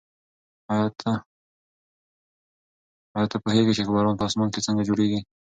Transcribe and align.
ایا 0.73 0.87
ته 3.31 3.37
پوهېږې 3.43 3.73
چې 3.77 3.81
باران 3.95 4.15
په 4.17 4.23
اسمان 4.27 4.49
کې 4.53 4.65
څنګه 4.67 4.83
جوړېږي؟ 4.89 5.19